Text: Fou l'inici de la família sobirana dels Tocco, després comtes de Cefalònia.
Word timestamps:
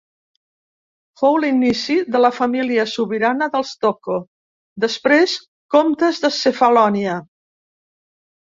Fou 1.21 1.35
l'inici 1.43 1.97
de 2.15 2.21
la 2.23 2.31
família 2.37 2.87
sobirana 2.93 3.49
dels 3.57 3.75
Tocco, 3.85 4.17
després 4.89 5.37
comtes 5.77 6.25
de 6.27 6.35
Cefalònia. 6.41 7.17